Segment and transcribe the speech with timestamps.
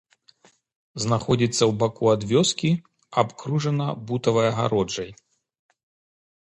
[1.03, 2.71] Знаходзіцца ў боку ад вёскі,
[3.25, 5.11] абкружана бутавай агароджай.